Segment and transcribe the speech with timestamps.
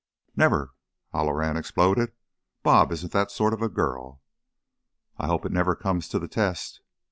[0.35, 0.73] "Never!"
[1.13, 2.13] Halloran exploded.
[2.63, 4.19] "'Bob' isn't that sort of a girl."
[5.19, 6.81] "I hope it never comes to the test."